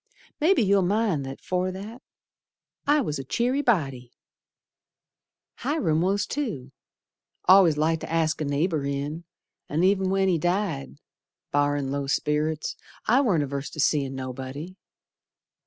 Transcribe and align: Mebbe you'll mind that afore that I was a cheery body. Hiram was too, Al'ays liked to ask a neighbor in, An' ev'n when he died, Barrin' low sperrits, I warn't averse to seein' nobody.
Mebbe 0.39 0.57
you'll 0.57 0.81
mind 0.81 1.27
that 1.27 1.41
afore 1.41 1.71
that 1.73 2.01
I 2.87 3.01
was 3.01 3.19
a 3.19 3.23
cheery 3.23 3.61
body. 3.61 4.11
Hiram 5.57 6.01
was 6.01 6.25
too, 6.25 6.71
Al'ays 7.47 7.77
liked 7.77 8.01
to 8.01 8.11
ask 8.11 8.41
a 8.41 8.45
neighbor 8.45 8.83
in, 8.83 9.25
An' 9.69 9.83
ev'n 9.83 10.09
when 10.09 10.27
he 10.27 10.39
died, 10.39 10.95
Barrin' 11.51 11.91
low 11.91 12.07
sperrits, 12.07 12.75
I 13.05 13.21
warn't 13.21 13.43
averse 13.43 13.69
to 13.69 13.79
seein' 13.79 14.15
nobody. 14.15 14.75